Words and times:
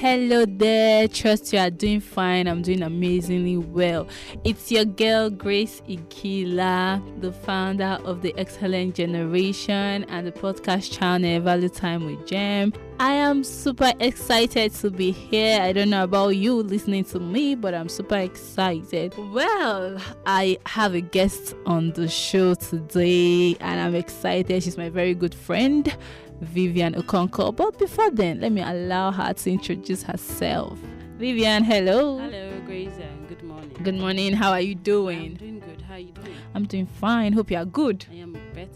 Hello 0.00 0.44
there, 0.46 1.08
trust 1.08 1.52
you 1.52 1.58
are 1.58 1.70
doing 1.70 1.98
fine. 1.98 2.46
I'm 2.46 2.62
doing 2.62 2.82
amazingly 2.82 3.56
well. 3.56 4.06
It's 4.44 4.70
your 4.70 4.84
girl 4.84 5.28
Grace 5.28 5.82
Ikila, 5.88 7.20
the 7.20 7.32
founder 7.32 7.98
of 8.04 8.22
the 8.22 8.32
Excellent 8.38 8.94
Generation 8.94 10.04
and 10.04 10.24
the 10.24 10.30
podcast 10.30 10.96
channel 10.96 11.40
Value 11.40 11.68
Time 11.68 12.06
with 12.06 12.24
Gem. 12.28 12.72
I 13.00 13.12
am 13.12 13.42
super 13.42 13.92
excited 13.98 14.72
to 14.74 14.90
be 14.90 15.10
here. 15.10 15.60
I 15.60 15.72
don't 15.72 15.90
know 15.90 16.04
about 16.04 16.28
you 16.30 16.54
listening 16.54 17.02
to 17.06 17.18
me, 17.18 17.56
but 17.56 17.74
I'm 17.74 17.88
super 17.88 18.18
excited. 18.18 19.14
Well, 19.32 20.00
I 20.26 20.58
have 20.66 20.94
a 20.94 21.00
guest 21.00 21.56
on 21.66 21.90
the 21.92 22.06
show 22.06 22.54
today, 22.54 23.56
and 23.60 23.80
I'm 23.80 23.96
excited. 23.96 24.62
She's 24.62 24.76
my 24.76 24.90
very 24.90 25.14
good 25.14 25.34
friend. 25.34 25.92
Vivian 26.40 26.94
Okonkwo. 26.94 27.54
But 27.54 27.78
before 27.78 28.10
then, 28.10 28.40
let 28.40 28.52
me 28.52 28.62
allow 28.62 29.10
her 29.10 29.32
to 29.32 29.50
introduce 29.50 30.02
herself. 30.02 30.78
Vivian, 31.18 31.64
hello. 31.64 32.18
Hello, 32.18 32.60
Grace, 32.66 32.92
and 33.00 33.28
good 33.28 33.42
morning. 33.42 33.76
Good 33.82 33.94
morning. 33.96 34.32
How 34.34 34.50
are 34.52 34.60
you 34.60 34.74
doing? 34.74 35.57
Doing 36.02 36.12
good. 36.14 36.22
How 36.22 36.24
are 36.24 36.24
you 36.24 36.32
doing? 36.32 36.36
I'm 36.54 36.64
doing 36.66 36.86
fine. 36.86 37.32
Hope 37.32 37.50
you 37.50 37.56
are 37.58 37.64
good 37.64 38.06
I 38.10 38.14
am 38.16 38.32
better 38.54 38.68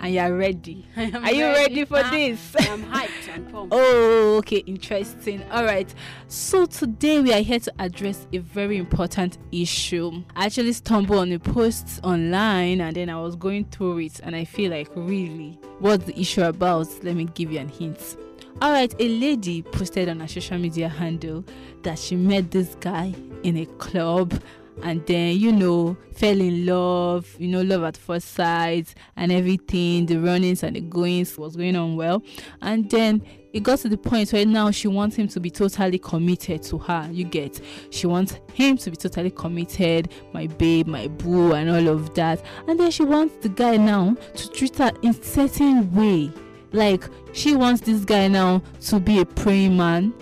and 0.00 0.14
you 0.14 0.20
are 0.20 0.32
ready. 0.34 0.86
Are 0.96 1.32
you 1.32 1.44
ready 1.44 1.84
for 1.84 1.98
Ah, 1.98 2.10
this? 2.10 2.56
I 2.58 2.64
am 2.64 2.84
hyped 2.84 3.28
and 3.34 3.52
pumped. 3.52 3.74
Oh, 3.76 4.36
okay, 4.38 4.58
interesting. 4.58 5.42
All 5.50 5.64
right. 5.64 5.92
So 6.28 6.64
today 6.66 7.20
we 7.20 7.32
are 7.34 7.42
here 7.42 7.60
to 7.60 7.72
address 7.78 8.26
a 8.32 8.38
very 8.38 8.78
important 8.78 9.36
issue. 9.52 10.22
I 10.34 10.46
actually 10.46 10.72
stumbled 10.72 11.18
on 11.18 11.32
a 11.32 11.38
post 11.38 12.00
online 12.02 12.80
and 12.80 12.96
then 12.96 13.10
I 13.10 13.20
was 13.20 13.36
going 13.36 13.66
through 13.66 13.98
it 13.98 14.20
and 14.22 14.34
I 14.34 14.44
feel 14.44 14.70
like 14.70 14.88
really 14.94 15.58
what's 15.80 16.04
the 16.04 16.18
issue 16.18 16.42
about? 16.44 16.88
Let 17.04 17.16
me 17.16 17.24
give 17.26 17.52
you 17.52 17.58
an 17.58 17.68
hint. 17.68 18.16
All 18.62 18.72
right, 18.72 18.94
a 18.98 19.08
lady 19.08 19.62
posted 19.62 20.08
on 20.10 20.20
her 20.20 20.28
social 20.28 20.58
media 20.58 20.88
handle 20.88 21.44
that 21.82 21.98
she 21.98 22.14
met 22.16 22.50
this 22.50 22.74
guy 22.80 23.14
in 23.42 23.56
a 23.56 23.64
club 23.78 24.34
and 24.82 25.04
then 25.06 25.38
you 25.38 25.52
know 25.52 25.96
fell 26.14 26.40
in 26.40 26.66
love 26.66 27.34
you 27.38 27.48
know 27.48 27.62
love 27.62 27.82
at 27.82 27.96
first 27.96 28.28
sight 28.32 28.94
and 29.16 29.32
everything 29.32 30.06
the 30.06 30.16
runnings 30.16 30.62
and 30.62 30.76
the 30.76 30.80
goings 30.80 31.36
was 31.38 31.56
going 31.56 31.76
on 31.76 31.96
well. 31.96 32.22
And 32.62 32.90
then 32.90 33.22
it 33.52 33.62
got 33.62 33.80
to 33.80 33.88
the 33.88 33.96
point 33.96 34.32
where 34.32 34.46
now 34.46 34.70
she 34.70 34.86
wants 34.86 35.16
him 35.16 35.26
to 35.28 35.40
be 35.40 35.50
totally 35.50 35.98
committed 35.98 36.62
to 36.64 36.78
her 36.78 37.08
you 37.10 37.24
get? 37.24 37.60
She 37.90 38.06
wants 38.06 38.38
him 38.52 38.76
to 38.78 38.90
be 38.90 38.96
totally 38.96 39.30
committed 39.30 40.10
my 40.32 40.46
babe 40.46 40.86
my 40.86 41.08
boo 41.08 41.52
and 41.52 41.70
all 41.70 41.88
of 41.88 42.14
that. 42.14 42.42
And 42.68 42.78
then 42.78 42.90
she 42.90 43.04
wants 43.04 43.36
the 43.40 43.48
guy 43.48 43.76
now 43.76 44.14
to 44.34 44.50
treat 44.50 44.76
her 44.76 44.92
in 45.02 45.20
certain 45.22 45.92
way. 45.94 46.32
Like 46.72 47.04
she 47.32 47.56
wants 47.56 47.80
this 47.82 48.04
guy 48.04 48.28
now 48.28 48.62
to 48.82 49.00
be 49.00 49.20
a 49.20 49.26
praying 49.26 49.76
man 49.76 50.14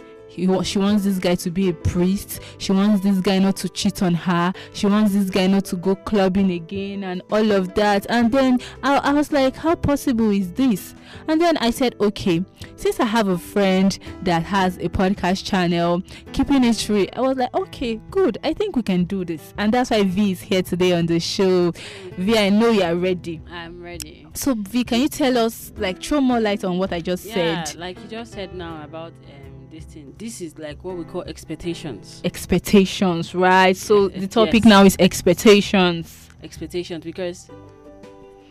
she 0.64 0.78
wants 0.78 1.04
this 1.04 1.18
guy 1.18 1.34
to 1.36 1.50
be 1.50 1.68
a 1.68 1.72
priest. 1.72 2.40
She 2.58 2.72
wants 2.72 3.02
this 3.02 3.18
guy 3.20 3.38
not 3.38 3.56
to 3.56 3.68
cheat 3.68 4.02
on 4.02 4.14
her. 4.14 4.52
She 4.72 4.86
wants 4.86 5.12
this 5.12 5.30
guy 5.30 5.46
not 5.46 5.64
to 5.66 5.76
go 5.76 5.94
clubbing 5.96 6.50
again 6.50 7.04
and 7.04 7.22
all 7.30 7.50
of 7.52 7.74
that. 7.74 8.06
And 8.08 8.30
then 8.32 8.60
I, 8.82 8.96
I 8.98 9.12
was 9.12 9.32
like, 9.32 9.56
how 9.56 9.74
possible 9.74 10.30
is 10.30 10.52
this? 10.52 10.94
And 11.26 11.40
then 11.40 11.56
I 11.58 11.70
said, 11.70 11.94
okay, 12.00 12.44
since 12.76 13.00
I 13.00 13.04
have 13.06 13.28
a 13.28 13.38
friend 13.38 13.98
that 14.22 14.42
has 14.42 14.76
a 14.78 14.88
podcast 14.88 15.44
channel, 15.44 16.02
keeping 16.32 16.64
it 16.64 16.88
real, 16.88 17.06
I 17.14 17.20
was 17.22 17.36
like, 17.38 17.54
okay, 17.54 17.96
good. 18.10 18.38
I 18.44 18.52
think 18.52 18.76
we 18.76 18.82
can 18.82 19.04
do 19.04 19.24
this. 19.24 19.54
And 19.58 19.72
that's 19.72 19.90
why 19.90 20.02
V 20.04 20.32
is 20.32 20.40
here 20.40 20.62
today 20.62 20.92
on 20.92 21.06
the 21.06 21.18
show. 21.18 21.72
V, 22.18 22.38
I 22.38 22.50
know 22.50 22.70
you 22.70 22.82
are 22.82 22.94
ready. 22.94 23.40
I'm 23.50 23.82
ready. 23.82 24.26
So 24.34 24.54
V, 24.54 24.84
can 24.84 25.00
you 25.00 25.08
tell 25.08 25.38
us, 25.38 25.72
like, 25.76 26.02
throw 26.02 26.20
more 26.20 26.40
light 26.40 26.62
on 26.64 26.78
what 26.78 26.92
I 26.92 27.00
just 27.00 27.24
Yeah, 27.24 27.64
said? 27.64 27.78
like 27.78 27.98
you 28.02 28.08
just 28.08 28.32
said 28.32 28.54
now 28.54 28.84
about 28.84 29.12
um, 29.26 29.47
this 29.70 29.84
thing. 29.84 30.14
This 30.18 30.40
is 30.40 30.58
like 30.58 30.82
what 30.84 30.96
we 30.96 31.04
call 31.04 31.22
expectations. 31.22 32.20
expectations, 32.24 33.34
right? 33.34 33.76
So 33.76 34.08
the 34.08 34.26
topic 34.26 34.64
yes. 34.64 34.64
now 34.64 34.84
is 34.84 34.96
expectations. 34.98 36.28
Expectations 36.42 37.04
because 37.04 37.50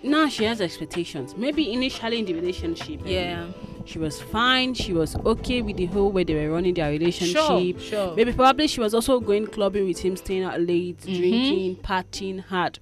now 0.03 0.27
she 0.29 0.43
has 0.45 0.61
expectations. 0.61 1.35
Maybe 1.35 1.71
initially 1.73 2.19
in 2.19 2.25
the 2.25 2.33
relationship, 2.33 3.01
yeah, 3.05 3.47
she 3.85 3.99
was 3.99 4.21
fine. 4.21 4.73
She 4.73 4.93
was 4.93 5.15
okay 5.15 5.61
with 5.61 5.77
the 5.77 5.85
whole 5.87 6.11
way 6.11 6.23
they 6.23 6.35
were 6.35 6.53
running 6.53 6.73
their 6.73 6.89
relationship. 6.91 7.35
sure. 7.35 7.79
sure. 7.79 8.15
Maybe 8.15 8.33
probably 8.33 8.67
she 8.67 8.79
was 8.79 8.93
also 8.93 9.19
going 9.19 9.47
clubbing 9.47 9.87
with 9.87 9.99
him, 9.99 10.15
staying 10.15 10.43
out 10.43 10.59
late, 10.61 10.99
Mhm. 10.99 11.17
drinking, 11.17 11.75
partying 11.77 12.39
hard. 12.41 12.79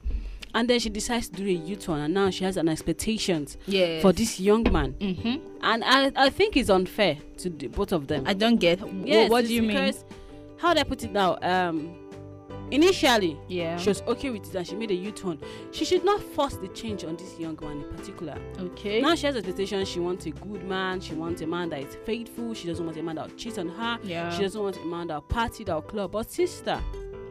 And 0.56 0.68
then 0.70 0.80
she 0.80 0.90
decides 0.90 1.28
to 1.30 1.36
do 1.36 1.46
a 1.46 1.52
U-turn 1.52 2.00
and 2.00 2.14
now 2.14 2.30
she 2.32 2.44
has 2.46 2.56
an 2.58 2.68
expectations 2.70 3.58
Yeah. 3.68 4.00
for 4.02 4.12
this 4.14 4.40
young 4.40 4.64
man. 4.72 4.94
Mm-hmm. 4.94 5.36
And 5.62 5.84
I, 5.84 6.12
I 6.16 6.30
think 6.30 6.56
it's 6.58 6.70
unfair 6.70 7.18
to 7.40 7.50
the, 7.50 7.68
both 7.68 7.92
of 7.92 8.08
them. 8.08 8.24
I 8.26 8.34
don't 8.34 8.56
get. 8.56 8.80
yes, 9.06 9.30
what, 9.30 9.46
do 9.46 9.54
you 9.54 9.62
mean? 9.62 9.72
because 9.76 10.06
How 10.58 10.74
do 10.74 10.80
I 10.80 10.84
put 10.84 11.04
it 11.04 11.12
now? 11.12 11.38
Um, 11.42 11.94
initially, 12.72 13.38
Yeah. 13.48 13.78
she 13.78 13.90
was 13.90 14.02
okay 14.08 14.30
with 14.30 14.48
it 14.48 14.56
and 14.56 14.66
she 14.66 14.76
made 14.76 14.92
a 14.92 14.96
U-turn. 14.96 15.40
She 15.72 15.86
should 15.86 16.04
not 16.04 16.22
force 16.22 16.56
the 16.56 16.68
change 16.70 17.04
on 17.04 17.16
this 17.16 17.38
young 17.40 17.58
man 17.62 17.84
in 17.84 17.98
particular. 17.98 18.38
Okay. 18.60 19.02
Now 19.02 19.16
she 19.16 19.26
has 19.28 19.36
expectations. 19.36 19.88
She 19.90 20.00
wants 20.00 20.26
a 20.26 20.32
good 20.32 20.64
man. 20.66 21.00
She 21.02 21.14
wants 21.14 21.42
a 21.42 21.48
man 21.48 21.70
that 21.70 21.82
is 21.82 21.96
faithful. 22.06 22.54
She 22.54 22.68
doesn't 22.68 22.86
want 22.86 22.98
a 22.98 23.04
man 23.04 23.16
that 23.16 23.30
will 23.30 23.36
cheat 23.38 23.58
on 23.60 23.70
her. 23.70 24.00
yeah. 24.04 24.30
She 24.32 24.42
doesn't 24.44 24.62
want 24.62 24.78
a 24.78 24.86
man 24.86 25.08
that 25.08 25.16
will 25.16 25.22
party, 25.22 25.64
that 25.66 25.74
will 25.76 25.82
club. 25.82 26.12
But 26.14 26.32
sister, 26.32 26.80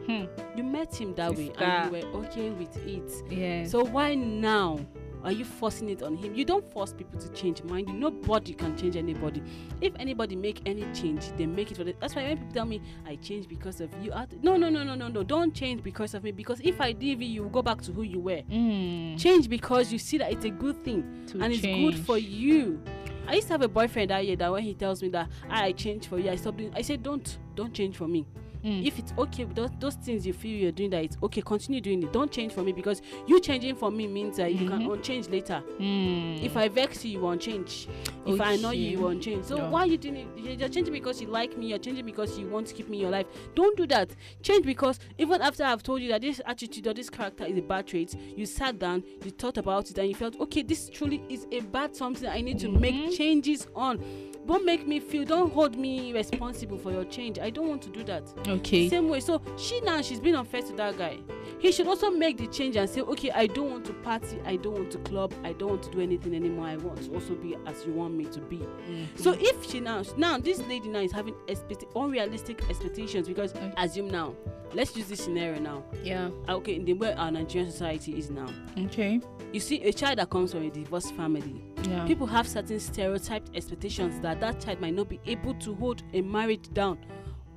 Hmm. 0.07 0.25
you 0.55 0.63
met 0.63 0.95
him 0.95 1.13
that 1.15 1.35
way 1.35 1.51
and 1.57 1.95
you 1.95 2.01
were 2.01 2.17
okay 2.19 2.49
with 2.51 2.75
it. 2.85 3.31
Yeah. 3.31 3.65
So 3.65 3.83
why 3.83 4.15
now 4.15 4.79
are 5.25 5.31
you 5.31 5.43
forcing 5.43 5.89
it 5.89 6.03
on 6.03 6.15
him? 6.15 6.35
You 6.35 6.45
don't 6.45 6.63
force 6.71 6.93
people 6.93 7.19
to 7.19 7.27
change 7.29 7.63
mind. 7.63 7.87
Nobody 7.99 8.53
can 8.53 8.77
change 8.77 8.95
anybody. 8.95 9.41
If 9.81 9.93
anybody 9.97 10.35
make 10.35 10.61
any 10.67 10.85
change, 10.93 11.31
they 11.35 11.47
make 11.47 11.71
it 11.71 11.77
for 11.77 11.83
the. 11.83 11.95
That's 11.99 12.15
why 12.15 12.23
when 12.23 12.37
people 12.37 12.53
tell 12.53 12.65
me 12.65 12.79
I 13.07 13.15
change 13.15 13.47
because 13.47 13.81
of 13.81 13.89
you, 14.03 14.13
I, 14.13 14.27
no, 14.43 14.55
no, 14.55 14.69
no, 14.69 14.83
no, 14.83 14.93
no, 14.93 15.07
no. 15.07 15.23
Don't 15.23 15.53
change 15.53 15.81
because 15.81 16.13
of 16.13 16.23
me. 16.23 16.31
Because 16.31 16.61
if 16.63 16.79
I 16.79 16.95
leave 16.99 17.23
you, 17.23 17.49
go 17.51 17.63
back 17.63 17.81
to 17.81 17.91
who 17.91 18.03
you 18.03 18.19
were. 18.19 18.43
Mm. 18.43 19.19
Change 19.19 19.49
because 19.49 19.91
you 19.91 19.97
see 19.97 20.19
that 20.19 20.31
it's 20.31 20.45
a 20.45 20.51
good 20.51 20.83
thing 20.83 21.25
To 21.29 21.39
and 21.41 21.51
it's 21.51 21.61
good 21.63 22.05
for 22.05 22.19
you. 22.19 22.79
I 23.27 23.33
used 23.33 23.47
to 23.47 23.53
have 23.55 23.63
a 23.63 23.67
boyfriend 23.67 24.11
that 24.11 24.23
year 24.27 24.35
that 24.35 24.51
when 24.51 24.61
he 24.61 24.75
tells 24.75 25.01
me 25.01 25.09
that 25.09 25.27
"Ah, 25.49 25.63
I 25.63 25.71
changed 25.71 26.05
for 26.05 26.19
you, 26.19 26.29
I 26.29 26.35
stopped 26.35 26.57
doing. 26.57 26.71
I 26.75 26.83
said 26.83 27.01
don't, 27.01 27.39
don't 27.55 27.73
change 27.73 27.97
for 27.97 28.07
me 28.07 28.27
Mm. 28.65 28.83
if 28.83 28.97
it's 28.97 29.13
okay 29.17 29.45
with 29.45 29.55
those, 29.55 29.69
those 29.79 29.93
things 29.95 30.25
you 30.25 30.33
feel 30.33 30.57
you're 30.57 30.71
doing 30.71 30.89
that 30.89 31.03
it's 31.03 31.17
okay 31.21 31.41
continue 31.41 31.79
doing 31.81 32.01
it 32.01 32.11
don't 32.11 32.31
change 32.31 32.51
for 32.51 32.63
me 32.63 32.71
because 32.71 33.01
you 33.27 33.39
changing 33.39 33.75
for 33.75 33.91
me 33.91 34.07
means 34.07 34.37
that 34.37 34.51
you 34.53 34.67
can 34.67 34.81
Mhm. 34.81 34.93
unchange 34.93 35.29
later 35.29 35.61
Mm. 35.79 36.43
if 36.43 36.57
i 36.57 36.67
vex 36.67 37.05
you 37.05 37.11
you 37.11 37.19
won't 37.19 37.39
change 37.41 37.87
if 38.25 38.41
i 38.41 38.55
know 38.55 38.71
you 38.71 38.91
you 38.91 38.99
won't 38.99 39.21
change. 39.21 39.45
So 39.45 39.57
Yeah. 39.57 39.69
why 39.69 39.85
you 39.85 39.97
doing 39.97 40.15
it 40.17 40.27
You're- 40.37 40.69
changing 40.69 40.93
because 40.93 41.21
you 41.21 41.27
like 41.27 41.57
me 41.57 41.67
you're 41.67 41.77
changing 41.79 42.05
because 42.05 42.37
you 42.39 42.47
want 42.47 42.67
to 42.67 42.73
keep 42.73 42.87
me 42.89 42.97
in 42.97 43.01
your 43.01 43.11
life. 43.11 43.27
Don't 43.55 43.75
do 43.77 43.85
that. 43.87 44.09
Change 44.41 44.65
because 44.65 44.99
even 45.17 45.41
after 45.41 45.63
i've 45.63 45.83
told 45.83 46.01
you 46.01 46.09
that 46.09 46.21
this 46.21 46.41
attitude 46.45 46.87
or 46.87 46.93
this 46.93 47.09
character 47.09 47.45
is 47.45 47.57
a 47.57 47.61
bad 47.61 47.87
trait 47.87 48.15
you 48.35 48.45
sat 48.45 48.79
down 48.79 49.03
you 49.23 49.31
thought 49.31 49.57
about 49.57 49.89
it 49.89 49.97
and 49.97 50.07
you 50.09 50.15
felt 50.15 50.39
okay 50.39 50.61
this 50.63 50.89
truly 50.89 51.21
is 51.29 51.47
a 51.51 51.59
bad 51.61 51.95
something 51.95 52.27
i 52.29 52.41
need 52.41 52.59
to 52.59 52.67
Mhm. 52.67 52.79
make 52.79 53.11
changes 53.17 53.67
on. 53.75 53.99
Don't 54.45 54.63
make 54.63 54.85
me 54.87 54.99
feel 54.99 55.25
don't 55.25 55.51
hold 55.51 55.75
me 55.75 56.13
responsible 56.13 56.77
for 56.77 56.91
your 56.91 57.03
change. 57.05 57.39
I 57.39 57.49
don't 57.49 57.67
want 57.67 57.81
to 57.81 57.89
do 57.89 58.03
that. 58.03 58.31
Okay. 58.47 58.87
same 58.89 59.09
way. 59.09 59.19
So 59.19 59.41
she 59.57 59.81
now 59.81 60.01
she's 60.03 60.19
been 60.19 60.35
unfair 60.35 60.61
to 60.61 60.73
that 60.73 60.97
guy. 60.99 61.17
He 61.57 61.71
should 61.71 61.87
also 61.87 62.11
make 62.11 62.37
the 62.37 62.45
change 62.45 62.75
and 62.75 62.87
say 62.87 63.01
okay 63.01 63.31
i 63.31 63.47
don't 63.47 63.71
want 63.71 63.85
to 63.85 63.93
party. 63.93 64.37
I 64.45 64.57
don't 64.57 64.73
want 64.77 64.91
to 64.91 64.99
club. 64.99 65.33
I 65.43 65.53
don't 65.53 65.69
want 65.69 65.83
to 65.83 65.89
do 65.89 65.99
anything 65.99 66.35
anymore. 66.35 66.67
I 66.67 66.77
want 66.77 67.01
to 67.05 67.13
also 67.15 67.33
be 67.33 67.55
as 67.65 67.85
you 67.87 67.93
want 67.93 68.14
me 68.15 68.25
to 68.25 68.39
be 68.41 68.57
Mhm. 68.57 69.05
so 69.15 69.35
if 69.39 69.69
she 69.69 69.79
now 69.79 70.03
now 70.17 70.37
this 70.37 70.59
lady 70.67 70.87
now 70.89 70.99
is 70.99 71.11
having 71.11 71.35
expect 71.47 71.85
unrealistic 71.95 72.61
expectations 72.69 73.27
because 73.27 73.53
Okay. 73.55 73.73
assume 73.77 74.07
now 74.09 74.33
let's 74.73 74.95
use 74.95 75.07
this 75.07 75.23
scenario 75.23 75.59
now 75.59 75.83
yeah. 76.03 76.29
Ah, 76.47 76.53
okay 76.53 76.75
in 76.75 76.85
the 76.85 76.93
way 76.93 77.13
our 77.13 77.31
nigerian 77.31 77.69
society 77.71 78.17
is 78.17 78.29
now 78.29 78.47
Okay. 78.77 79.19
you 79.53 79.59
see 79.59 79.81
a 79.83 79.93
child 79.93 80.17
that 80.19 80.29
comes 80.29 80.51
from 80.51 80.63
a 80.63 80.69
divorced 80.69 81.13
family 81.15 81.61
Yeah. 81.89 82.05
people 82.05 82.27
have 82.27 82.47
certain 82.47 82.79
stereotyped 82.79 83.55
expectations 83.55 84.19
that 84.21 84.39
that 84.41 84.59
child 84.59 84.81
might 84.81 84.93
not 84.95 85.07
be 85.09 85.19
able 85.25 85.53
to 85.55 85.73
hold 85.75 86.03
a 86.13 86.21
marriage 86.21 86.71
down 86.73 86.97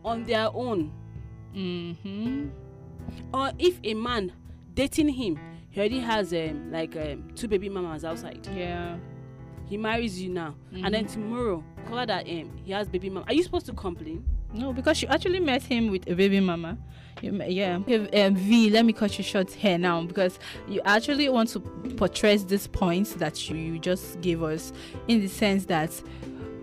on 0.05 0.25
their 0.25 0.49
own 0.55 0.93
Mm-hmm. 1.55 2.49
or 3.33 3.51
if 3.59 3.81
a 3.85 3.95
man 3.95 4.33
dating 4.75 5.09
him 5.09 5.39
he 5.71 5.81
already 5.81 5.99
has 5.99 6.33
um, 6.33 6.71
like 6.71 6.95
um, 6.97 7.25
two 7.35 7.49
baby 7.49 7.69
mamas 7.69 8.05
outside 8.05 8.47
Yeah. 8.55 8.97
He 9.69 9.77
marries 9.77 10.21
you 10.21 10.31
now 10.31 10.55
and 10.73 10.93
then 10.95 11.05
Mhm. 11.05 11.13
tomorrow 11.13 11.65
call 11.89 12.07
that 12.07 12.27
um, 12.29 12.51
he 12.65 12.73
has 12.73 12.89
baby 12.89 13.11
mama 13.11 13.27
are 13.29 13.35
you 13.35 13.43
supposed 13.43 13.67
to 13.67 13.73
complain 13.73 14.25
No, 14.55 14.73
because 14.73 15.03
you 15.03 15.09
actually 15.09 15.41
met 15.41 15.63
him 15.63 15.89
with 15.91 16.09
a 16.11 16.15
baby 16.15 16.41
mama. 16.41 16.79
Yeah. 17.21 17.75
Um, 17.77 18.35
v, 18.35 18.71
let 18.71 18.87
me 18.87 18.95
cut 18.95 19.19
you 19.19 19.23
short 19.25 19.51
here 19.53 19.77
now 19.77 20.01
because 20.05 20.39
you 20.67 20.81
actually 20.87 21.29
want 21.29 21.51
to 21.51 21.61
portray 21.99 22.37
this 22.39 22.67
point 22.67 23.09
that 23.19 23.51
you, 23.51 23.57
you 23.57 23.79
just 23.79 24.19
gave 24.23 24.43
us 24.43 24.73
in 25.07 25.21
the 25.21 25.27
sense 25.29 25.67
that 25.67 25.91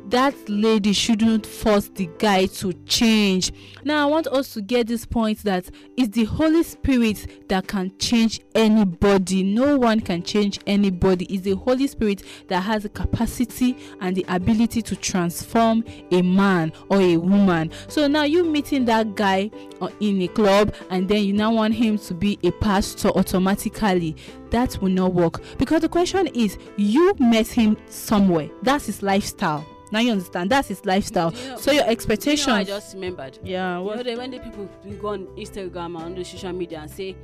that 0.10 0.36
lady 0.48 0.94
shouldn't 0.94 1.46
force 1.46 1.90
the 1.90 2.10
guy 2.20 2.46
to 2.46 2.74
change. 2.86 3.52
Now 3.84 4.08
i 4.08 4.10
want 4.10 4.28
us 4.28 4.54
to 4.54 4.62
get 4.62 4.88
this 4.88 5.06
point 5.06 5.40
that 5.44 5.70
it's 5.98 6.16
the 6.16 6.26
holy 6.26 6.64
spirit 6.64 7.48
that 7.50 7.68
can 7.68 7.92
change 7.98 8.42
anybody. 8.54 9.44
No 9.44 9.78
one 9.78 10.00
can 10.00 10.22
change 10.22 10.60
anybody. 10.68 11.26
It's 11.26 11.44
the 11.44 11.56
holy 11.56 11.88
spirit 11.88 12.24
that 12.48 12.62
has 12.62 12.84
the 12.84 12.90
capacity 12.90 13.78
and 14.00 14.16
the 14.16 14.26
ability 14.28 14.82
to 14.84 14.96
transform 14.96 15.84
a 16.12 16.22
man 16.22 16.72
or 16.90 17.02
a 17.02 17.18
woman. 17.18 17.72
So 17.88 18.08
now 18.08 18.24
you 18.24 18.44
meeting 18.44 18.86
that 18.86 19.16
guy 19.16 19.50
uh, 19.82 19.90
in 20.00 20.22
a 20.22 20.28
club 20.28 20.74
and 20.90 21.08
then 21.08 21.24
you 21.24 21.34
now 21.34 21.52
want 21.52 21.74
him 21.74 21.98
to 21.98 22.14
be 22.14 22.38
a 22.44 22.52
pastor 22.52 23.10
automatically 23.10 24.16
that 24.52 24.80
will 24.82 24.90
not 24.90 25.14
work. 25.14 25.42
Because 25.58 25.82
the 25.82 25.90
question 25.90 26.28
is 26.28 26.58
you 26.78 27.16
met 27.20 27.48
him 27.48 27.76
somewhere. 27.88 28.50
That's 28.62 28.86
his 28.86 29.02
lifestyle 29.02 29.66
now 29.92 30.00
you 30.00 30.12
understand 30.12 30.50
that's 30.50 30.68
his 30.68 30.86
lifestyle 30.86 31.32
You 31.34 31.50
know- 31.50 31.58
so 31.58 31.72
your 31.72 31.86
You 31.90 32.48
know, 32.48 32.54
I 32.56 32.64
just 32.64 32.94
remembered. 32.96 33.40
yeah 33.44 33.78
You 33.78 33.84
know, 33.84 33.84
what 33.84 34.04
they, 34.06 34.16
when 34.16 34.32
the 34.32 34.40
people 34.40 34.70
go 35.02 35.10
on 35.10 35.26
Instagram 35.38 35.96
and 35.96 35.98
on 35.98 36.16
the 36.16 36.24
social 36.24 36.54
media 36.54 36.80
and 36.80 36.90
say, 36.92 37.16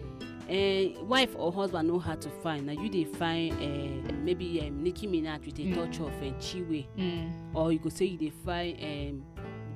eh, 0.49 0.93
wife 1.03 1.35
or 1.37 1.51
husband 1.51 1.87
know 1.87 1.99
how 1.99 2.15
to 2.15 2.29
find. 2.43 2.65
Now 2.67 2.73
you 2.73 2.89
dey 2.89 3.05
find 3.05 3.53
uh, 3.53 4.13
maybe 4.23 4.61
um, 4.61 4.83
Nicki 4.83 5.07
Minaj 5.07 5.45
with 5.45 5.59
a 5.59 5.61
Mm. 5.63 5.75
touch 5.75 5.99
of 5.99 6.07
uh, 6.21 6.25
Chiwe, 6.39 6.85
mm, 6.97 7.31
or 7.53 7.71
you 7.71 7.79
go 7.79 7.89
say 7.89 8.05
you 8.05 8.17
dey 8.17 8.31
find 8.45 8.77
um, 8.83 9.23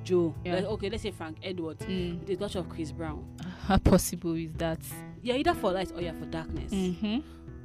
Joe. 0.04 0.34
Yeah. 0.44 0.56
Like, 0.56 0.64
okay, 0.64 0.90
let's 0.90 1.02
say 1.02 1.10
Frank 1.10 1.38
Edwards 1.42 1.84
mm. 1.84 2.20
with 2.20 2.30
a 2.30 2.36
touch 2.36 2.54
of 2.56 2.68
Chris 2.68 2.92
Brown. 2.92 3.24
how 3.66 3.78
possible 3.78 4.34
is 4.34 4.52
that 4.54 4.80
You're 5.22 5.36
either 5.36 5.54
for 5.54 5.72
light 5.72 5.90
or 5.94 6.00
you're 6.00 6.12
for 6.14 6.26
darkness. 6.26 6.72
mm-hmm. 6.72 7.18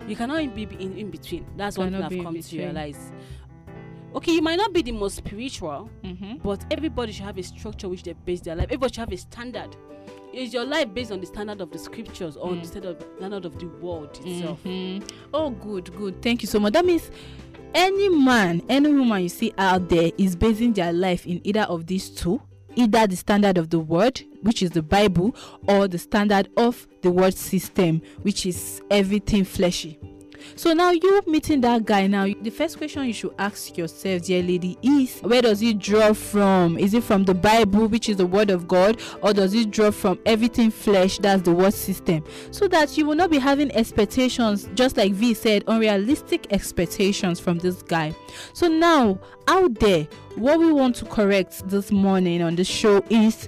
You 0.10 0.16
cannot 0.16 0.56
be 0.56 0.64
in, 0.64 0.98
in 0.98 1.12
between. 1.12 1.46
That's 1.56 1.78
one 1.78 1.92
thing 1.92 2.02
I've 2.02 2.24
come 2.24 2.40
to 2.42 2.58
realize. 2.58 3.12
Okay, 4.14 4.34
you 4.34 4.42
might 4.42 4.58
not 4.58 4.74
be 4.74 4.82
the 4.82 4.92
most 4.92 5.16
spiritual, 5.18 5.90
Mm-hmm. 6.04 6.38
but 6.44 6.66
everybody 6.72 7.12
should 7.14 7.26
have 7.26 7.38
a 7.38 7.44
structure 7.44 7.88
which 7.88 8.04
they 8.04 8.14
base 8.14 8.42
their 8.42 8.56
life. 8.56 8.66
Everybody 8.66 8.94
should 8.94 9.00
have 9.02 9.12
a 9.14 9.18
standard. 9.18 9.76
Is 10.34 10.54
your 10.54 10.66
life 10.66 10.94
based 10.94 11.12
on 11.12 11.20
the 11.20 11.26
standard 11.28 11.60
of 11.62 11.72
the 11.72 11.78
scriptures 11.80 12.38
or 12.38 12.52
Mm. 12.52 12.62
the 12.62 12.68
standard 12.68 13.06
standard 13.18 13.46
of 13.46 13.60
the 13.60 13.68
world 13.82 14.18
itself? 14.26 14.64
Mhm. 14.64 15.10
Oh, 15.34 15.50
good, 15.50 15.94
good. 15.96 16.22
Thank 16.22 16.42
you 16.42 16.48
so 16.48 16.60
much. 16.60 16.74
That 16.74 16.86
means 16.86 17.10
any 17.74 18.10
man, 18.10 18.62
any 18.70 18.92
woman 18.94 19.24
you 19.24 19.30
see 19.30 19.54
out 19.58 19.90
there 19.90 20.12
is 20.18 20.36
basing 20.36 20.74
their 20.74 20.94
life 20.94 21.26
in 21.26 21.42
either 21.46 21.62
of 21.64 21.88
these 21.88 22.10
two 22.10 22.42
either 22.78 23.06
the 23.06 23.18
standard 23.18 23.58
of 23.58 23.70
the 23.70 23.78
word, 23.80 24.22
which 24.44 24.64
is 24.64 24.70
the 24.72 24.82
Bible, 24.82 25.36
or 25.68 25.90
the 25.90 25.98
standard 25.98 26.48
of 26.56 26.88
the 27.02 27.12
word 27.12 27.34
system, 27.34 28.02
which 28.22 28.46
is 28.46 28.82
everything 28.90 29.44
fleshy. 29.44 30.00
So 30.56 30.74
now 30.74 30.92
you 30.92 31.22
meeting 31.28 31.62
that 31.62 31.86
guy 31.86 32.08
now, 32.08 32.28
the 32.42 32.50
first 32.50 32.78
question 32.78 33.06
you 33.06 33.14
should 33.14 33.34
ask 33.40 33.78
yourself, 33.78 34.24
dear 34.24 34.44
lady, 34.44 34.78
is 34.82 35.20
where 35.22 35.42
does 35.42 35.62
it 35.62 35.80
draw 35.80 36.14
from? 36.14 36.78
Is 36.78 36.94
it 36.94 37.04
from 37.04 37.24
the 37.24 37.34
Bible, 37.34 37.88
which 37.88 38.10
is 38.10 38.18
the 38.18 38.26
word 38.26 38.50
of 38.50 38.68
God, 38.68 39.00
or 39.22 39.34
does 39.34 39.54
it 39.54 39.72
draw 39.72 39.92
from 39.92 40.20
everything 40.26 40.72
flesh, 40.72 41.18
that's 41.18 41.42
the 41.44 41.54
word 41.54 41.74
system? 41.74 42.24
So 42.52 42.68
that 42.70 42.98
you 42.98 43.06
will 43.06 43.16
not 43.16 43.30
be 43.30 43.38
having 43.38 43.72
expectations, 43.72 44.70
just 44.74 44.98
like 44.98 45.14
V 45.14 45.34
said, 45.34 45.64
unrealistic 45.68 46.52
expectations 46.52 47.40
from 47.40 47.60
this 47.60 47.82
guy. 47.82 48.16
So 48.54 48.68
now 48.68 49.20
out 49.48 49.76
there, 49.76 50.08
what 50.36 50.60
we 50.60 50.72
want 50.72 50.96
to 50.98 51.06
correct 51.06 51.68
this 51.68 51.92
morning 51.92 52.42
on 52.42 52.56
the 52.56 52.64
show 52.64 53.04
is 53.10 53.48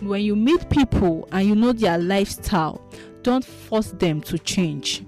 when 0.00 0.22
you 0.22 0.36
meet 0.36 0.68
people 0.70 1.28
and 1.32 1.46
you 1.46 1.54
know 1.54 1.72
their 1.72 1.98
lifestyle, 1.98 2.80
don't 3.22 3.44
force 3.44 3.92
them 3.92 4.20
to 4.20 4.38
change 4.38 5.02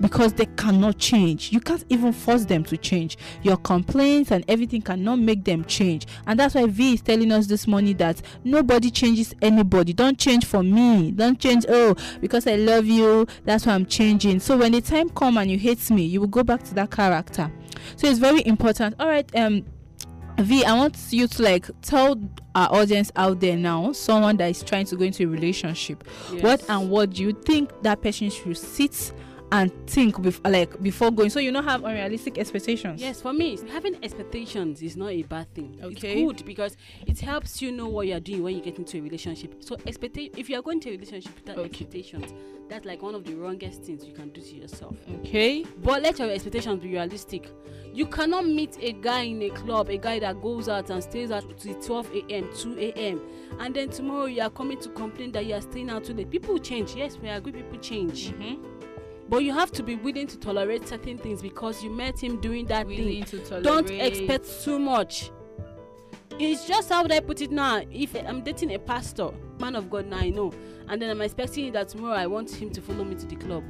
because 0.00 0.32
they 0.34 0.46
cannot 0.46 0.98
change. 0.98 1.52
You 1.52 1.60
can't 1.60 1.84
even 1.88 2.12
force 2.12 2.44
them 2.44 2.64
to 2.64 2.76
change. 2.76 3.16
Your 3.42 3.56
complaints 3.56 4.30
and 4.30 4.44
everything 4.48 4.82
cannot 4.82 5.18
make 5.18 5.44
them 5.44 5.64
change. 5.64 6.06
And 6.26 6.38
that's 6.38 6.54
why 6.54 6.66
V 6.66 6.94
is 6.94 7.02
telling 7.02 7.32
us 7.32 7.46
this 7.46 7.66
morning 7.66 7.96
that 7.98 8.20
nobody 8.44 8.90
changes 8.90 9.34
anybody. 9.42 9.92
Don't 9.92 10.18
change 10.18 10.44
for 10.44 10.62
me. 10.62 11.10
Don't 11.12 11.38
change, 11.38 11.64
oh, 11.68 11.94
because 12.20 12.46
I 12.46 12.56
love 12.56 12.86
you, 12.86 13.26
that's 13.44 13.66
why 13.66 13.74
I'm 13.74 13.86
changing. 13.86 14.40
So 14.40 14.56
when 14.56 14.72
the 14.72 14.80
time 14.80 15.08
come 15.10 15.36
and 15.38 15.50
you 15.50 15.58
hate 15.58 15.90
me, 15.90 16.04
you 16.04 16.20
will 16.20 16.28
go 16.28 16.42
back 16.42 16.62
to 16.64 16.74
that 16.74 16.90
character. 16.90 17.50
So 17.96 18.06
it's 18.06 18.18
very 18.18 18.44
important. 18.46 18.96
All 18.98 19.08
right, 19.08 19.28
um 19.36 19.64
V, 20.38 20.66
I 20.66 20.74
want 20.74 20.98
you 21.10 21.26
to 21.26 21.42
like 21.42 21.70
tell 21.80 22.20
our 22.54 22.70
audience 22.74 23.10
out 23.16 23.40
there 23.40 23.56
now, 23.56 23.92
someone 23.92 24.36
that 24.36 24.50
is 24.50 24.62
trying 24.62 24.84
to 24.86 24.96
go 24.96 25.04
into 25.04 25.24
a 25.24 25.26
relationship, 25.26 26.06
what 26.40 26.62
and 26.68 26.90
what 26.90 27.10
do 27.10 27.22
you 27.22 27.32
think 27.32 27.70
that 27.82 28.02
person 28.02 28.28
should 28.28 28.58
sit 28.58 29.14
and 29.52 29.70
think 29.86 30.16
bef- 30.16 30.40
like 30.50 30.82
before 30.82 31.10
going 31.12 31.30
so 31.30 31.38
you 31.38 31.52
don't 31.52 31.62
have 31.64 31.84
unrealistic 31.84 32.36
expectations 32.36 33.00
Yes, 33.00 33.20
for 33.22 33.32
me, 33.32 33.56
having 33.70 33.96
expectations 34.02 34.82
is 34.82 34.96
not 34.96 35.10
a 35.10 35.22
bad 35.22 35.52
thing. 35.54 35.78
Okay. 35.82 35.92
It's 36.22 36.32
good 36.38 36.44
because 36.46 36.76
it 37.06 37.20
helps 37.20 37.62
you 37.62 37.70
know 37.70 37.86
what 37.86 38.08
you're 38.08 38.18
doing 38.20 38.42
when 38.42 38.56
you 38.56 38.60
get 38.62 38.76
into 38.78 38.98
a 38.98 39.00
relationship. 39.00 39.62
So, 39.62 39.76
expect 39.86 40.16
if 40.16 40.50
you 40.50 40.58
are 40.58 40.62
going 40.62 40.80
to 40.80 40.88
a 40.88 40.92
relationship 40.92 41.32
without 41.36 41.58
Okay. 41.58 41.68
expectations, 41.68 42.34
that's 42.68 42.84
like 42.84 43.02
one 43.02 43.14
of 43.14 43.22
the 43.24 43.34
wrongest 43.34 43.82
things 43.82 44.04
you 44.04 44.12
can 44.12 44.30
do 44.30 44.40
to 44.40 44.54
yourself. 44.56 44.96
okay 45.20 45.64
But 45.82 46.02
let 46.02 46.18
your 46.18 46.30
expectations 46.30 46.82
be 46.82 46.88
realistic. 46.92 47.48
You 47.94 48.06
cannot 48.06 48.46
meet 48.46 48.76
a 48.80 48.92
guy 48.92 49.22
in 49.22 49.40
a 49.42 49.50
club, 49.50 49.88
a 49.90 49.96
guy 49.96 50.18
that 50.18 50.42
goes 50.42 50.68
out 50.68 50.90
and 50.90 51.02
stays 51.02 51.30
out 51.30 51.44
till 51.58 51.74
12 51.80 52.10
a.m., 52.28 52.48
2 52.58 52.78
a.m., 52.78 53.20
and 53.60 53.74
then 53.74 53.90
tomorrow 53.90 54.26
you 54.26 54.42
are 54.42 54.50
coming 54.50 54.78
to 54.80 54.88
complain 54.90 55.30
that 55.32 55.46
you 55.46 55.54
are 55.54 55.60
staying 55.62 55.88
out 55.88 56.04
too 56.04 56.14
late. 56.14 56.28
People 56.30 56.58
change. 56.58 56.94
Yes, 56.96 57.16
we 57.18 57.28
agree, 57.28 57.52
people 57.52 57.78
change. 57.78 58.32
mm-hmm. 58.32 58.62
But 59.28 59.38
you 59.38 59.52
have 59.52 59.72
to 59.72 59.82
be 59.82 59.96
willing 59.96 60.26
to 60.28 60.38
tolerate 60.38 60.86
certain 60.86 61.18
things 61.18 61.42
because 61.42 61.82
you 61.82 61.90
met 61.90 62.22
him 62.22 62.40
doing 62.40 62.66
that 62.66 62.86
thing. 62.86 62.98
willing 62.98 63.24
to 63.24 63.38
tolerate 63.40 63.64
Don't 63.64 63.90
expect 63.90 64.62
too 64.62 64.78
much. 64.78 65.30
It's 66.38 66.66
just 66.66 66.90
how 66.90 67.02
would 67.02 67.12
I 67.12 67.20
put 67.20 67.40
it 67.40 67.50
now? 67.50 67.82
If 67.90 68.14
I'm 68.14 68.42
dating 68.42 68.74
a 68.74 68.78
pastor, 68.78 69.30
man 69.58 69.74
of 69.74 69.90
God, 69.90 70.06
now 70.06 70.18
I 70.18 70.28
know, 70.30 70.52
and 70.88 71.00
then 71.00 71.10
I'm 71.10 71.22
expecting 71.22 71.72
that 71.72 71.88
tomorrow 71.88 72.14
I 72.14 72.26
want 72.26 72.50
him 72.50 72.70
to 72.70 72.82
follow 72.82 73.04
me 73.04 73.14
to 73.16 73.26
the 73.26 73.36
club. 73.36 73.64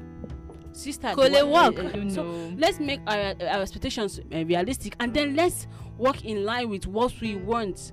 Sister, 0.73 1.09
Kole 1.09 1.31
do 1.31 1.37
I- 1.39 1.43
work 1.43 1.79
uh, 1.79 1.87
uh, 1.87 2.11
so 2.11 2.23
know 2.25 2.55
let's 2.59 2.79
make 2.81 3.01
our, 3.07 3.35
our 3.41 3.63
expectations 3.63 4.21
uh, 4.21 4.45
realistic 4.45 4.95
and 5.01 5.15
then 5.15 5.35
let's 5.35 5.67
work 5.97 6.23
in 6.27 6.45
line 6.45 6.69
with 6.69 6.87
what 6.87 7.19
we 7.23 7.35
want 7.35 7.93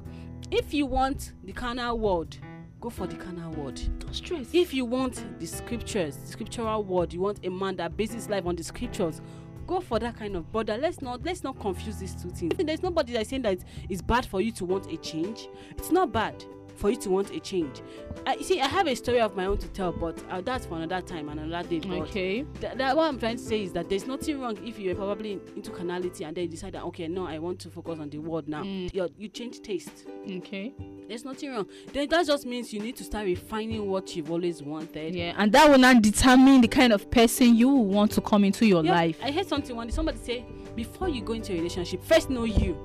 if 0.52 0.74
you 0.74 0.86
want 0.86 1.32
the 1.46 1.54
carnal 1.54 1.98
world 1.98 2.38
go 2.84 2.90
for 2.90 3.08
the 3.08 3.16
carnal 3.16 3.50
world 3.54 3.82
don't 4.00 4.14
stress. 4.14 4.48
If 4.52 4.74
you 4.74 4.84
want 4.84 5.40
the 5.40 5.46
scriptures 5.46 6.18
the 6.18 6.28
scriptural 6.28 6.84
word 6.84 7.14
you 7.14 7.22
want 7.22 7.40
a 7.46 7.50
man 7.50 7.78
that 7.78 7.96
bases 7.96 8.28
life 8.28 8.46
on 8.46 8.58
the 8.58 8.64
scriptures 8.64 9.22
go 9.66 9.80
for 9.80 10.00
that 10.00 10.18
kind 10.18 10.36
of 10.36 10.52
brother 10.52 10.78
let's 10.78 11.02
not 11.02 11.24
let's 11.24 11.46
not 11.46 11.58
confuse 11.62 11.96
these 11.96 12.14
two 12.14 12.30
things. 12.30 12.52
There's 12.58 12.84
nobody 12.84 13.14
that's 13.14 13.30
saying 13.30 13.44
that 13.44 13.60
it's 13.88 14.02
bad 14.02 14.26
for 14.26 14.42
you 14.42 14.52
to 14.52 14.66
want 14.66 14.92
a 14.92 14.98
change. 14.98 15.48
It's 15.78 15.92
not 15.92 16.12
bad 16.12 16.44
for 16.84 16.90
you 16.90 16.98
to 16.98 17.10
want 17.10 17.32
a 17.32 17.40
change 17.40 17.82
i 18.28 18.36
see 18.42 18.60
i 18.60 18.68
have 18.68 18.88
a 18.88 18.94
story 18.96 19.22
of 19.22 19.38
my 19.38 19.46
own 19.46 19.58
to 19.58 19.70
tell 19.70 19.94
but 19.94 20.22
uh, 20.30 20.42
that's 20.42 20.66
for 20.66 20.76
another 20.76 21.00
time 21.06 21.30
and 21.30 21.40
another 21.40 21.66
day 21.70 21.80
but 21.80 21.98
okay 22.00 22.44
Th- 22.60 22.74
that 22.76 22.94
what 22.98 23.08
I'm 23.08 23.18
trying 23.18 23.38
to 23.38 23.42
say 23.42 23.64
is 23.64 23.72
that 23.72 23.88
there's 23.88 24.06
nothing 24.06 24.42
wrong 24.42 24.58
if 24.68 24.78
you're 24.78 24.94
probably 24.94 25.32
in- 25.34 25.42
into 25.56 25.72
carnality 25.72 26.26
and 26.26 26.36
then 26.36 26.44
you 26.44 26.50
decide 26.50 26.74
that 26.74 26.84
okay 26.84 27.08
no 27.08 27.26
I 27.26 27.40
want 27.40 27.60
to 27.62 27.70
focus 27.70 28.00
on 28.00 28.10
the 28.10 28.18
word 28.18 28.50
now. 28.50 28.64
Mm. 28.64 28.94
You're, 28.94 29.08
you 29.18 29.30
change 29.30 29.62
taste. 29.62 30.06
okay 30.30 30.74
There's 31.08 31.24
nothing 31.24 31.52
wrong. 31.54 31.68
Then 31.94 32.10
that 32.10 32.26
just 32.28 32.46
means 32.46 32.74
you 32.74 32.82
need 32.82 32.98
to 32.98 33.04
start 33.06 33.26
refining 33.28 33.90
what 33.90 34.14
you've 34.14 34.30
always 34.30 34.62
wanted. 34.62 35.16
yeah 35.16 35.36
and 35.38 35.54
that 35.54 35.70
will 35.70 35.78
not 35.80 36.02
determine 36.02 36.60
the 36.60 36.68
kind 36.68 36.92
of 36.92 37.10
person 37.12 37.56
you 37.56 37.70
want 37.70 38.12
to 38.12 38.20
come 38.22 38.44
into 38.44 38.66
your 38.66 38.84
Yeah, 38.84 38.92
life 38.92 39.18
I 39.24 39.32
heard 39.32 39.48
something 39.48 39.74
one 39.74 39.88
day. 39.88 39.94
Somebody 39.94 40.18
say 40.18 40.46
before 40.76 41.08
you 41.08 41.22
go 41.22 41.32
into 41.32 41.54
a 41.54 41.56
relationship, 41.56 42.04
first 42.04 42.30
know 42.30 42.44
you. 42.44 42.76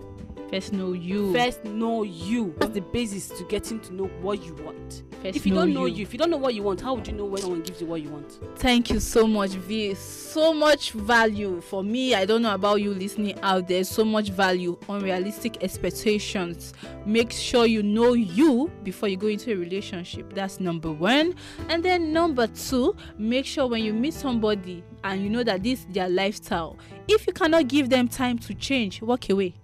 First 0.50 0.73
know 0.73 0.93
you 0.93 1.33
First 1.33 1.64
know 1.64 2.02
you. 2.02 2.55
That's 2.59 2.75
the 2.75 2.81
basis 2.81 3.28
to 3.28 3.45
getting 3.45 3.81
to 3.81 3.95
know 3.95 4.07
what 4.21 4.45
you 4.45 4.55
want. 4.55 5.02
first 5.23 5.37
if 5.37 5.47
you 5.47 5.55
don't 5.55 5.73
know 5.73 5.87
you, 5.87 6.02
if 6.02 6.12
you 6.12 6.19
don't 6.19 6.31
know 6.31 6.37
what 6.37 6.55
you 6.55 6.62
want, 6.62 6.81
how 6.81 6.95
would 6.95 7.07
you 7.07 7.14
know 7.14 7.25
when 7.25 7.40
someone 7.40 7.62
gives 7.62 7.81
you 7.81 7.87
what 7.87 8.02
you 8.02 8.09
want? 8.09 8.38
Thank 8.57 8.90
you 8.90 9.00
so 9.00 9.26
much, 9.26 9.50
V. 9.50 9.95
So 9.95 10.52
much 10.52 10.93
value 10.93 11.61
for 11.61 11.83
me. 11.83 12.14
I 12.14 12.25
don't 12.25 12.43
know 12.43 12.55
about 12.55 12.81
you 12.83 12.93
listening 12.93 13.38
out 13.43 13.69
there. 13.69 13.85
So 13.85 14.05
much 14.05 14.31
value, 14.31 14.78
unrealistic 14.88 15.62
expectations. 15.62 16.73
Make 17.05 17.33
sure 17.33 17.67
you 17.67 17.83
know 17.83 18.12
you 18.14 18.71
before 18.83 19.09
you 19.09 19.17
go 19.17 19.28
into 19.28 19.52
a 19.52 19.57
relationship. 19.57 20.35
That's 20.35 20.61
number 20.61 20.93
one. 20.93 21.35
And 21.69 21.85
then 21.85 22.12
number 22.12 22.47
two, 22.47 22.97
make 23.19 23.47
sure 23.47 23.67
when 23.67 23.83
you 23.83 23.93
meet 23.93 24.14
somebody 24.14 24.83
and 25.05 25.23
you 25.23 25.31
know 25.31 25.43
that 25.45 25.62
this 25.62 25.81
is 25.81 25.87
their 25.87 26.09
lifestyle, 26.09 26.76
if 27.07 27.26
you 27.26 27.33
cannot 27.33 27.69
give 27.69 27.88
them 27.88 28.09
time 28.09 28.38
to 28.40 28.55
change, 28.55 29.02
walk 29.02 29.31
away. 29.31 29.55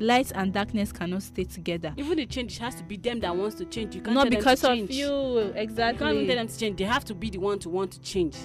Light 0.00 0.32
and 0.34 0.52
darkness 0.52 0.92
cannot 0.92 1.22
stay 1.22 1.44
together. 1.44 1.92
Even 1.96 2.16
the 2.16 2.26
change 2.26 2.56
has 2.58 2.74
to 2.76 2.82
be 2.82 2.96
them 2.96 3.20
that 3.20 3.36
wants 3.36 3.54
to 3.56 3.66
change. 3.66 3.94
You 3.94 4.00
can't 4.00 4.14
Not 4.14 4.22
tell 4.24 4.30
them 4.30 4.32
to 4.32 4.38
because 4.38 4.64
of 4.64 4.70
change. 4.70 4.90
you, 4.90 5.06
You 5.06 5.44
can't 5.44 5.56
exactly. 5.58 6.26
tell 6.26 6.36
them 6.36 6.48
to 6.48 6.58
change. 6.58 6.78
They 6.78 6.84
have 6.84 7.04
to 7.04 7.14
be 7.14 7.28
the 7.30 7.38
one 7.38 7.58
to 7.60 7.68
want 7.68 7.92
to 7.92 8.00
change. 8.00 8.36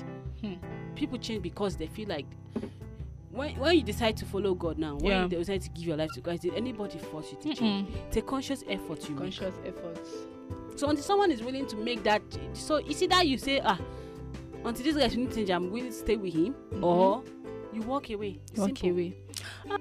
Hmm. 0.41 0.55
People 0.95 1.17
change 1.17 1.41
because 1.41 1.77
they 1.77 1.87
feel 1.87 2.09
like 2.09 2.25
when 3.31 3.55
when 3.57 3.75
you 3.77 3.83
decide 3.83 4.15
to 4.17 4.25
follow 4.25 4.53
God 4.53 4.77
now, 4.77 4.95
when 4.95 5.05
Yeah. 5.11 5.23
you 5.23 5.29
decide 5.29 5.61
to 5.61 5.69
give 5.69 5.85
your 5.85 5.97
life 5.97 6.11
to 6.15 6.21
God, 6.21 6.39
did 6.41 6.53
anybody 6.55 6.97
force 6.99 7.31
you 7.31 7.37
to 7.37 7.53
change? 7.59 7.87
Mm-mm. 7.89 7.95
It's 8.07 8.17
a 8.17 8.21
conscious 8.21 8.63
effort 8.69 9.07
you 9.09 9.15
make. 9.15 9.23
Conscious 9.37 9.55
efforts. 9.65 10.09
So 10.75 10.89
until 10.89 11.03
someone 11.03 11.31
is 11.31 11.41
willing 11.41 11.67
to 11.67 11.77
make 11.77 12.03
that, 12.03 12.21
so 12.53 12.77
you 12.79 12.93
see 12.93 13.07
that 13.07 13.27
you 13.27 13.37
say 13.37 13.61
ah, 13.63 13.79
until 14.65 14.83
this 14.83 14.95
guy 14.97 15.07
should 15.07 15.33
change, 15.33 15.49
I'm 15.49 15.71
willing 15.71 15.87
to 15.91 15.95
stay 15.95 16.17
with 16.17 16.33
him, 16.33 16.53
Mhm. 16.73 16.83
or 16.83 17.23
you 17.73 17.81
walk 17.81 18.09
away. 18.09 18.39
Walk 18.57 18.67
Simple. 18.77 18.89
away. 18.89 19.15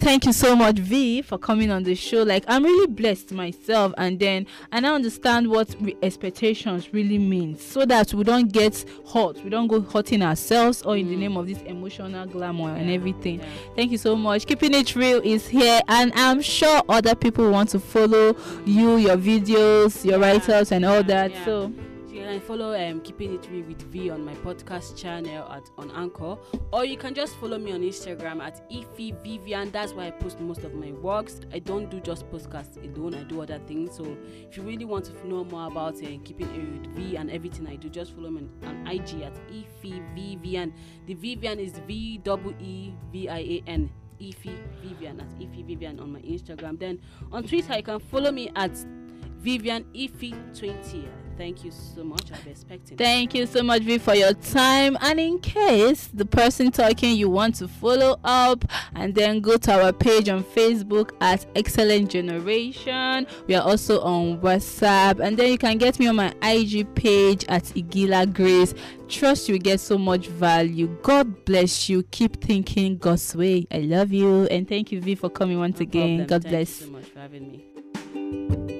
Thank 0.00 0.26
you 0.26 0.32
so 0.32 0.56
much, 0.56 0.78
V, 0.78 1.22
for 1.22 1.38
coming 1.38 1.70
on 1.70 1.82
the 1.84 1.94
show. 1.94 2.22
Like, 2.24 2.44
I'm 2.48 2.64
really 2.64 2.86
blessed 2.88 3.32
myself, 3.32 3.92
and 3.96 4.18
then 4.18 4.46
and 4.72 4.86
I 4.86 4.92
understand 4.94 5.48
what 5.48 5.74
re- 5.80 5.96
expectations 6.02 6.92
really 6.92 7.18
means, 7.18 7.62
so 7.62 7.84
that 7.86 8.12
we 8.12 8.24
don't 8.24 8.50
get 8.52 8.84
hurt, 9.12 9.42
we 9.44 9.50
don't 9.50 9.66
go 9.68 9.80
hurting 9.80 10.22
ourselves, 10.22 10.82
or 10.82 10.96
in 10.96 11.08
the 11.08 11.14
Mm. 11.14 11.18
name 11.20 11.36
of 11.36 11.46
this 11.46 11.62
emotional 11.62 12.26
glamour 12.26 12.74
and 12.74 12.90
everything. 12.90 13.38
yeah. 13.40 13.46
Thank 13.76 13.92
you 13.92 13.98
so 13.98 14.16
much. 14.16 14.46
Keeping 14.46 14.74
it 14.74 14.94
real 14.96 15.20
is 15.22 15.46
here, 15.48 15.80
and 15.88 16.12
I'm 16.16 16.42
sure 16.42 16.82
other 16.88 17.14
people 17.14 17.50
want 17.50 17.70
to 17.70 17.78
follow 17.78 18.34
you, 18.66 18.96
your 18.96 19.16
videos, 19.16 20.04
your 20.04 20.18
Yeah, 20.18 20.32
writers, 20.32 20.72
and 20.72 20.84
all 20.84 20.96
yeah, 20.96 21.02
that. 21.02 21.30
yeah. 21.30 21.44
So, 21.44 21.72
can 22.34 22.40
follow 22.48 22.74
um, 22.74 23.00
Keeping 23.02 23.34
It 23.34 23.48
Real 23.48 23.64
with 23.64 23.82
V 23.92 24.10
on 24.10 24.24
my 24.24 24.34
podcast 24.34 24.96
channel 24.96 25.48
at 25.52 25.70
on 25.78 25.92
Anchor, 25.92 26.36
or 26.72 26.84
you 26.84 26.96
can 26.96 27.14
just 27.14 27.36
follow 27.36 27.58
me 27.58 27.70
on 27.70 27.82
Instagram 27.82 28.42
at 28.42 28.68
Ify 28.70 29.14
Vivian. 29.22 29.70
That's 29.70 29.92
where 29.92 30.08
I 30.08 30.10
post 30.10 30.40
most 30.40 30.64
of 30.64 30.74
my 30.74 30.90
works. 30.90 31.40
I 31.52 31.60
don't 31.60 31.88
do 31.92 32.00
just 32.00 32.28
podcasts 32.32 32.76
alone. 32.82 33.14
I 33.14 33.22
do 33.22 33.40
other 33.40 33.60
things. 33.68 33.96
So 33.96 34.16
if 34.50 34.56
you 34.56 34.64
really 34.64 34.84
want 34.84 35.04
to 35.04 35.28
know 35.28 35.44
more 35.44 35.68
about 35.68 35.94
uh, 36.02 36.08
Keeping 36.24 36.48
It 36.52 36.58
Real 36.58 36.80
with 36.80 36.96
V 36.96 37.16
and 37.16 37.30
everything 37.30 37.68
I 37.68 37.76
do, 37.76 37.88
just 37.88 38.16
follow 38.16 38.30
me 38.30 38.48
on, 38.64 38.68
on 38.68 38.86
IG 38.88 39.22
at 39.22 39.34
Ify 39.48 40.02
Vivian. 40.16 40.74
The 41.06 41.14
Vivian 41.14 41.60
is 41.60 41.78
V 41.86 42.18
W 42.18 42.56
E 42.58 42.94
V 43.12 43.28
I 43.28 43.38
A 43.38 43.62
N. 43.68 43.90
Ify 44.20 44.56
Vivian 44.82 45.20
at 45.20 45.28
Ify 45.38 45.64
Vivian 45.64 46.00
on 46.00 46.12
my 46.12 46.20
Instagram. 46.20 46.78
Then 46.80 47.00
on 47.30 47.44
Twitter 47.44 47.76
you 47.76 47.82
can 47.82 48.00
follow 48.00 48.32
me 48.32 48.50
at 48.56 48.72
Vivian 49.44 49.84
Ify 49.94 50.32
20. 50.58 51.06
Thank 51.36 51.64
you 51.64 51.70
so 51.70 52.02
much. 52.02 52.32
I'll 52.32 52.42
be 52.42 52.50
expecting. 52.50 52.96
Thank 52.96 53.34
you 53.34 53.44
so 53.44 53.62
much, 53.62 53.82
V, 53.82 53.98
for 53.98 54.14
your 54.14 54.32
time. 54.32 54.96
And 55.02 55.20
in 55.20 55.38
case 55.40 56.06
the 56.14 56.24
person 56.24 56.70
talking 56.70 57.14
you 57.14 57.28
want 57.28 57.56
to 57.56 57.68
follow 57.68 58.18
up, 58.24 58.64
and 58.94 59.14
then 59.14 59.40
go 59.40 59.58
to 59.58 59.72
our 59.84 59.92
page 59.92 60.30
on 60.30 60.44
Facebook 60.44 61.10
at 61.20 61.44
Excellent 61.56 62.10
Generation. 62.10 63.26
We 63.46 63.54
are 63.54 63.62
also 63.68 64.00
on 64.00 64.40
WhatsApp, 64.40 65.20
and 65.20 65.36
then 65.36 65.50
you 65.52 65.58
can 65.58 65.76
get 65.76 65.98
me 65.98 66.06
on 66.06 66.16
my 66.16 66.32
IG 66.42 66.94
page 66.94 67.44
at 67.48 67.64
Igila 67.64 68.32
Grace. 68.32 68.72
Trust 69.08 69.48
you 69.48 69.58
get 69.58 69.80
so 69.80 69.98
much 69.98 70.28
value. 70.28 70.86
God 71.02 71.44
bless 71.44 71.88
you. 71.90 72.02
Keep 72.04 72.42
thinking 72.42 72.96
God's 72.96 73.34
way. 73.36 73.66
I 73.70 73.80
love 73.80 74.10
you, 74.12 74.44
and 74.46 74.66
thank 74.66 74.90
you, 74.90 75.02
V, 75.02 75.16
for 75.16 75.28
coming 75.28 75.58
once 75.58 75.80
No 75.80 75.82
again. 75.82 76.26
God 76.26 76.44
Thank 76.44 76.52
bless. 76.52 76.80
you 76.80 76.86
so 76.86 76.92
much 76.92 77.04
for 77.06 77.18
having 77.18 77.50
me. 77.50 78.73